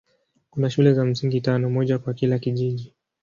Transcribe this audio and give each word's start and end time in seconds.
Kuna 0.49 0.69
shule 0.69 0.93
za 0.93 1.05
msingi 1.05 1.41
tano, 1.41 1.69
moja 1.69 1.99
kwa 1.99 2.13
kila 2.13 2.39
kijiji. 2.39 2.93